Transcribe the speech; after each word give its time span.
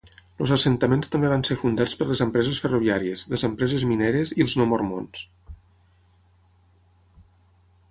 Els 0.43 0.51
assentaments 0.53 1.11
també 1.15 1.29
van 1.33 1.43
ser 1.49 1.57
fundats 1.63 1.93
per 1.99 2.07
les 2.13 2.23
empreses 2.27 2.61
ferroviàries, 2.63 3.27
les 3.35 3.45
empreses 3.49 3.87
minieres 3.91 4.35
i 4.39 4.47
els 4.47 4.57
no 4.63 4.69
mormons. 4.73 5.25